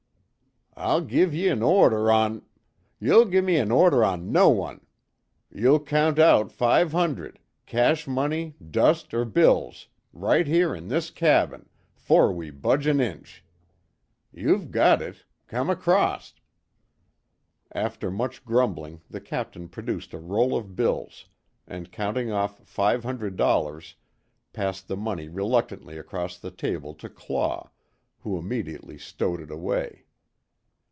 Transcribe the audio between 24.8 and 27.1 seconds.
the money reluctantly across the table to